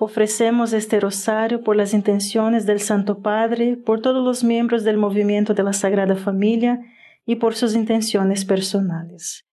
[0.00, 5.54] Ofrecemos este rosario por las intenciones del Santo Padre, por todos los miembros del movimiento
[5.54, 6.80] de la Sagrada Familia
[7.26, 9.44] y por sus intenciones personales.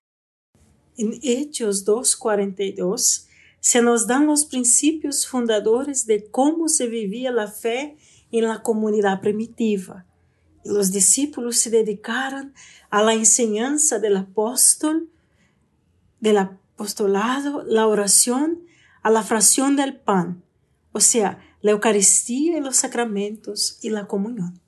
[0.98, 3.28] En Hechos 2.42
[3.60, 7.96] se nos dan los principios fundadores de cómo se vivía la fe
[8.32, 10.06] en la comunidad primitiva.
[10.66, 12.54] Los discípulos se dedicaron
[12.90, 15.10] a la enseñanza del apóstol,
[16.20, 18.64] del apostolado, la oración,
[19.04, 20.44] a la fracción del pan,
[20.92, 24.60] o sea, la Eucaristía y los sacramentos y la comunión.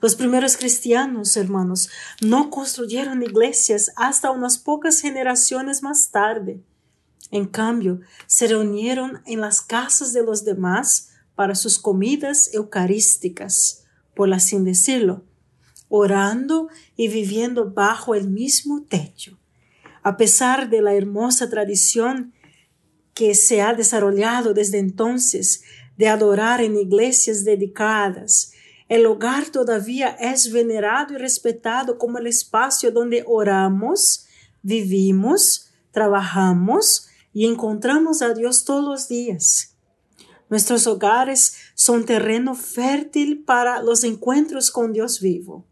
[0.00, 6.62] Los primeros cristianos, hermanos, no construyeron iglesias hasta unas pocas generaciones más tarde.
[7.30, 14.32] En cambio, se reunieron en las casas de los demás para sus comidas eucarísticas, por
[14.32, 15.24] así decirlo,
[15.88, 19.38] orando y viviendo bajo el mismo techo.
[20.02, 22.32] A pesar de la hermosa tradición
[23.18, 25.64] que se ha desarrollado desde entonces
[25.96, 28.52] de adorar en iglesias dedicadas,
[28.88, 34.26] el hogar todavía es venerado y respetado como el espacio donde oramos,
[34.62, 39.74] vivimos, trabajamos y encontramos a Dios todos los días.
[40.48, 45.66] Nuestros hogares son terreno fértil para los encuentros con Dios vivo.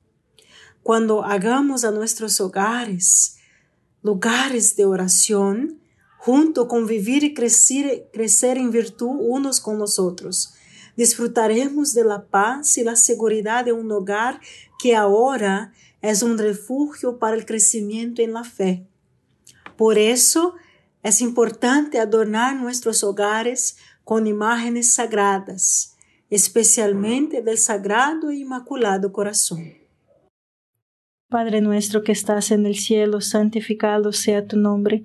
[0.82, 3.36] Cuando hagamos a nuestros hogares
[4.02, 5.85] lugares de oración,
[6.26, 10.54] junto con vivir y crecer, crecer en virtud unos con los otros.
[10.96, 14.40] Disfrutaremos de la paz y la seguridad de un hogar
[14.76, 18.84] que ahora es un refugio para el crecimiento en la fe.
[19.76, 20.54] Por eso
[21.04, 25.96] es importante adornar nuestros hogares con imágenes sagradas,
[26.28, 29.74] especialmente del Sagrado e Inmaculado Corazón.
[31.28, 35.04] Padre nuestro que estás en el cielo, santificado sea tu nombre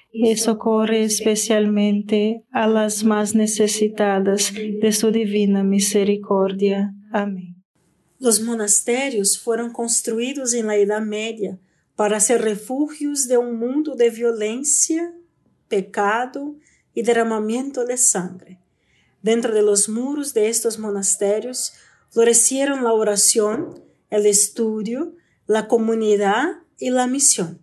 [0.11, 6.93] y socorre especialmente a las más necesitadas de su divina misericordia.
[7.11, 7.55] Amén.
[8.19, 11.57] Los monasterios fueron construidos en la Edad Media
[11.95, 15.13] para ser refugios de un mundo de violencia,
[15.67, 16.55] pecado
[16.93, 18.59] y derramamiento de sangre.
[19.21, 21.73] Dentro de los muros de estos monasterios
[22.09, 25.13] florecieron la oración, el estudio,
[25.47, 27.59] la comunidad y la misión.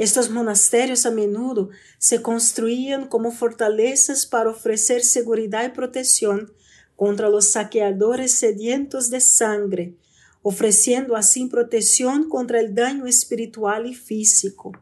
[0.00, 1.68] Estos monasterios a menudo
[1.98, 6.54] se construían como fortalezas para ofrecer seguridad y protección
[6.96, 9.94] contra los saqueadores sedientos de sangre,
[10.40, 14.72] ofreciendo así protección contra el daño espiritual y físico.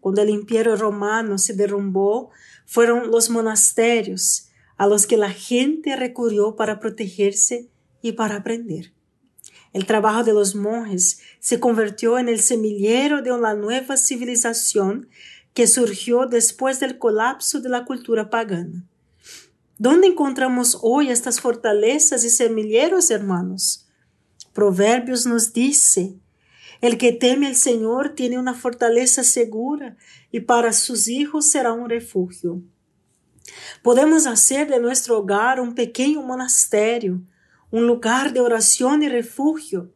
[0.00, 2.30] Cuando el imperio romano se derrumbó,
[2.66, 7.68] fueron los monasterios a los que la gente recurrió para protegerse
[8.02, 8.92] y para aprender.
[9.72, 15.08] El trabajo de los monjes se convirtió en el semillero de una nueva civilización
[15.54, 18.84] que surgió después del colapso de la cultura pagana.
[19.78, 23.88] ¿Dónde encontramos hoy estas fortalezas y semilleros, hermanos?
[24.52, 26.14] Proverbios nos dice,
[26.80, 29.96] el que teme al Señor tiene una fortaleza segura
[30.30, 32.60] y para sus hijos será un refugio.
[33.82, 37.20] Podemos hacer de nuestro hogar un pequeño monasterio,
[37.72, 39.90] un lugar de oración y refugio,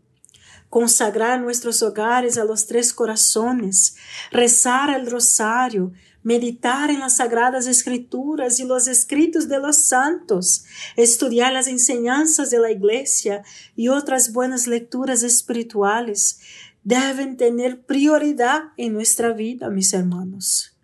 [0.68, 3.96] consagrar nuestros hogares a los tres corazones,
[4.32, 5.92] rezar el rosario,
[6.22, 10.64] meditar en las sagradas escrituras y los escritos de los santos,
[10.96, 13.44] estudiar las enseñanzas de la iglesia
[13.76, 16.40] y otras buenas lecturas espirituales.
[16.82, 20.76] Deben tener prioridad en nuestra vida, mis hermanos.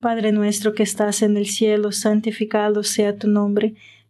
[0.00, 3.74] Padre nuestro que estás en el cielo, santificado sea tu nombre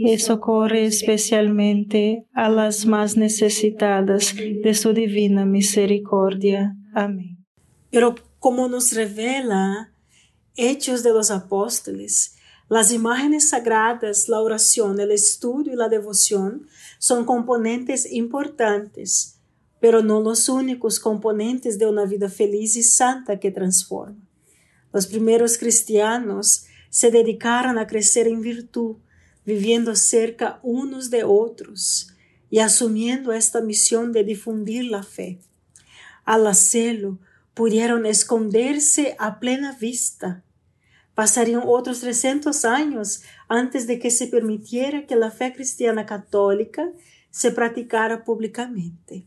[0.00, 6.76] y socorre especialmente a las más necesitadas de su divina misericordia.
[6.94, 7.44] Amén.
[7.90, 9.92] Pero como nos revela
[10.54, 12.36] Hechos de los Apóstoles,
[12.68, 16.66] las imágenes sagradas, la oración, el estudio y la devoción
[16.98, 19.40] son componentes importantes,
[19.80, 24.20] pero no los únicos componentes de una vida feliz y santa que transforma.
[24.92, 28.96] Los primeros cristianos se dedicaron a crecer en virtud,
[29.48, 32.14] viviendo cerca unos de otros
[32.50, 35.40] y asumiendo esta misión de difundir la fe.
[36.24, 37.18] Al hacerlo,
[37.54, 40.44] pudieron esconderse a plena vista
[41.18, 46.92] Pasarían otros 300 años antes de que se permitiera que la fe cristiana católica
[47.32, 49.26] se practicara públicamente.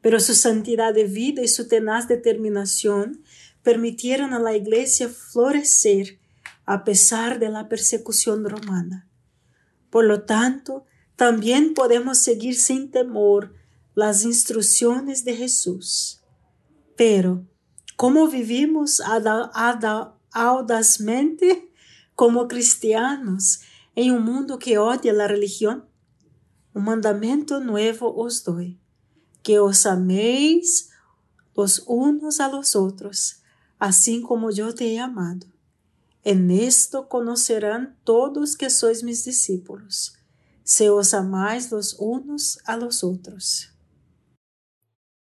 [0.00, 3.22] Pero su santidad de vida y su tenaz determinación
[3.62, 6.18] permitieron a la Iglesia florecer
[6.64, 9.06] a pesar de la persecución romana.
[9.90, 10.84] Por lo tanto,
[11.16, 13.54] también podemos seguir sin temor
[13.94, 16.22] las instrucciones de Jesús.
[16.96, 17.44] Pero,
[17.96, 21.72] ¿cómo vivimos a, audazmente
[22.14, 23.60] como cristianos
[23.94, 25.84] en un mundo que odia la religión?
[26.72, 28.78] Un mandamiento nuevo os doy,
[29.42, 30.90] que os améis
[31.56, 33.42] los unos a los otros,
[33.78, 35.46] así como yo te he amado.
[36.24, 40.14] En esto conocerán todos que sois mis discípulos,
[40.62, 43.72] si os amáis los unos a los otros.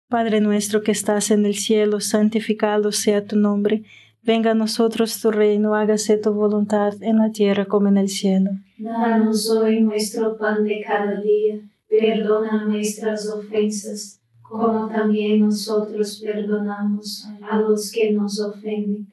[0.09, 3.85] Padre nuestro que estás en el cielo, santificado sea tu nombre
[4.25, 8.53] Venga a nosotros tu reino, hágase tu voluntad en la tierra como en el cielo.
[8.79, 11.59] Danos hoy nuestro pan de cada día,
[11.89, 19.13] perdona nuestras ofensas, como también nosotros perdonamos a los que nos ofenden,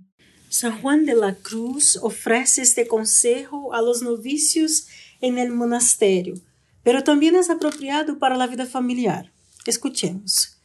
[0.51, 4.85] San Juan de la Cruz ofrece este consejo a los novicios
[5.21, 6.33] en el monasterio,
[6.83, 9.31] pero también es apropiado para la vida familiar.
[9.65, 10.59] Escuchemos.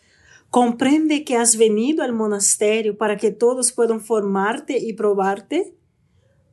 [0.50, 5.76] ¿Comprende que has venido al monasterio para que todos puedan formarte y probarte?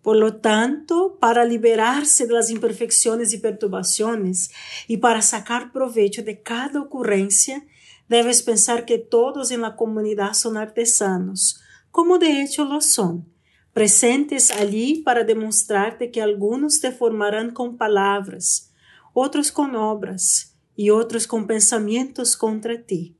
[0.03, 4.51] Por lo tanto, para liberarse de las imperfecciones y perturbaciones
[4.87, 7.65] y para sacar provecho de cada ocurrencia,
[8.07, 11.62] debes pensar que todos en la comunidad son artesanos,
[11.93, 13.31] como de hecho lo son,
[13.71, 18.73] presentes allí para demostrarte que algunos te formarán con palabras,
[19.13, 23.15] otros con obras y otros con pensamientos contra ti.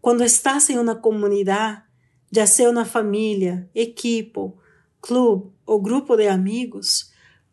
[0.00, 1.84] Cuando estás en una comunidad,
[2.28, 4.58] ya sea una familia, equipo,
[5.00, 7.12] club o grupo de amigos,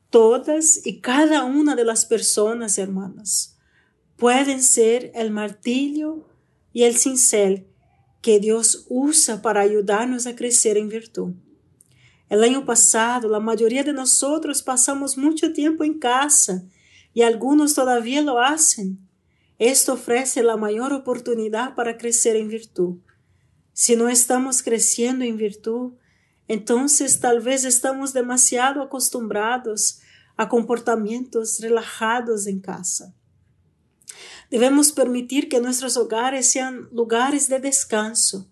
[0.09, 3.59] todas y cada una de las personas, hermanas,
[4.17, 6.27] pueden ser el martillo
[6.73, 7.67] y el cincel
[8.21, 11.33] que Dios usa para ayudarnos a crecer en virtud.
[12.29, 16.63] El año pasado, la mayoría de nosotros pasamos mucho tiempo en casa
[17.13, 18.99] y algunos todavía lo hacen.
[19.59, 22.99] Esto ofrece la mayor oportunidad para crecer en virtud.
[23.73, 25.93] Si no estamos creciendo en virtud,
[26.47, 29.99] entonces tal vez estamos demasiado acostumbrados
[30.37, 33.13] a comportamientos relajados en casa.
[34.51, 38.51] Debemos permitir que nuestros hogares sean lugares de descanso,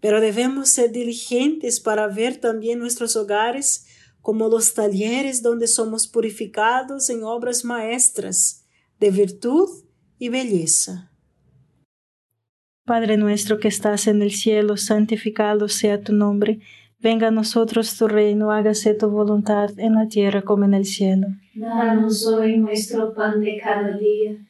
[0.00, 3.86] pero debemos ser diligentes para ver también nuestros hogares
[4.22, 8.66] como los talleres donde somos purificados en obras maestras
[8.98, 9.68] de virtud
[10.18, 11.12] y belleza.
[12.84, 16.58] Padre nuestro que estás en el cielo, santificado sea tu nombre,
[16.98, 21.28] venga a nosotros tu reino, hágase tu voluntad en la tierra como en el cielo.
[21.54, 24.49] Danos hoy nuestro pan de cada día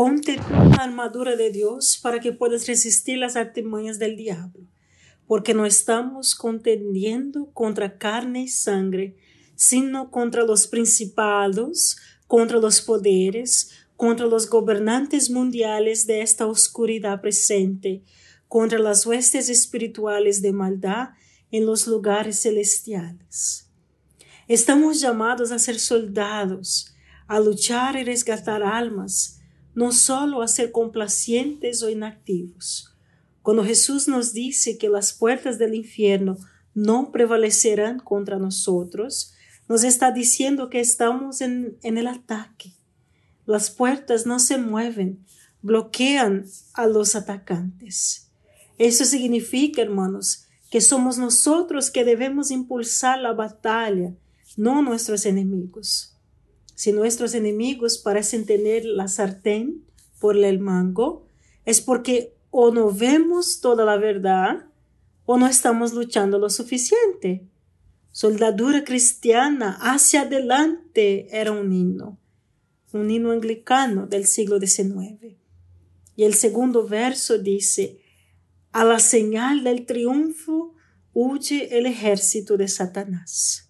[0.00, 4.62] ponte la armadura de Dios para que puedas resistir las artimañas del diablo,
[5.26, 9.14] porque no estamos contendiendo contra carne y sangre,
[9.56, 18.02] sino contra los principados, contra los poderes, contra los gobernantes mundiales de esta oscuridad presente,
[18.48, 21.10] contra las huestes espirituales de maldad
[21.50, 23.68] en los lugares celestiales.
[24.48, 26.94] Estamos llamados a ser soldados,
[27.26, 29.39] a luchar y resgatar almas,
[29.74, 32.94] no solo a ser complacientes o inactivos.
[33.42, 36.36] Cuando Jesús nos dice que las puertas del infierno
[36.74, 39.34] no prevalecerán contra nosotros,
[39.68, 42.72] nos está diciendo que estamos en, en el ataque.
[43.46, 45.24] Las puertas no se mueven,
[45.62, 48.28] bloquean a los atacantes.
[48.78, 54.14] Eso significa, hermanos, que somos nosotros que debemos impulsar la batalla,
[54.56, 56.09] no nuestros enemigos.
[56.80, 59.84] Si nuestros enemigos parecen tener la sartén
[60.18, 61.26] por el mango,
[61.66, 64.64] es porque o no vemos toda la verdad
[65.26, 67.46] o no estamos luchando lo suficiente.
[68.12, 72.18] Soldadura cristiana hacia adelante era un himno,
[72.94, 75.36] un himno anglicano del siglo XIX.
[76.16, 78.00] Y el segundo verso dice,
[78.72, 80.74] a la señal del triunfo
[81.12, 83.69] huye el ejército de Satanás.